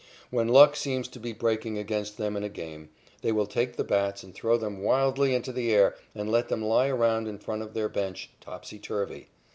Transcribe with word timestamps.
When 0.31 0.47
luck 0.47 0.75
seems 0.75 1.07
to 1.09 1.19
be 1.19 1.31
breaking 1.31 1.77
against 1.77 2.17
them 2.17 2.35
in 2.35 2.43
a 2.43 2.49
game, 2.49 2.89
they 3.21 3.31
will 3.31 3.45
take 3.45 3.75
the 3.75 3.83
bats 3.83 4.23
and 4.23 4.33
throw 4.33 4.57
them 4.57 4.81
wildly 4.81 5.35
into 5.35 5.51
the 5.53 5.71
air 5.71 5.95
and 6.15 6.31
let 6.31 6.49
them 6.49 6.63
lie 6.65 6.87
around 6.87 7.27
in 7.27 7.37
front 7.37 7.61
of 7.61 7.75
their 7.75 7.87
bench, 7.87 8.31
topsy 8.41 8.79
turvy. 8.79 9.29